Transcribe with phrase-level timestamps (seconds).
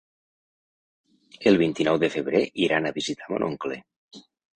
[1.51, 3.79] El vint-i-nou de febrer iran a visitar mon oncle.